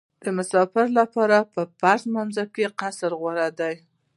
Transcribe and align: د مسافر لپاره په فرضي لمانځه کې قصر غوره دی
د 0.23 0.25
مسافر 0.37 0.85
لپاره 0.99 1.37
په 1.53 1.61
فرضي 1.79 2.05
لمانځه 2.07 2.43
کې 2.53 2.65
قصر 2.79 3.11
غوره 3.19 3.47
دی 3.59 3.75